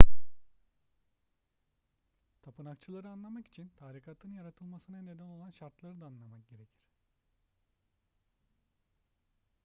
[2.41, 6.81] tapınakçıları anlamak için tarikatın yaratılmasına neden olan şartları da anlamak gerekir